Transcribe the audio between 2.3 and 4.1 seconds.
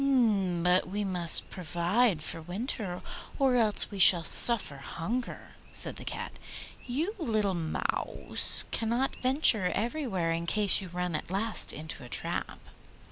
the winter or else we